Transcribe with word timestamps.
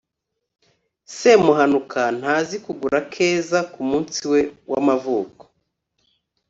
semuhanuka 1.17 2.01
ntazi 2.19 2.55
kugura 2.65 2.99
keza 3.13 3.59
kumunsi 3.73 4.19
we 4.31 4.41
w'amavuko 4.71 5.43